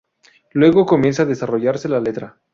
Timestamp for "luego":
0.53-0.87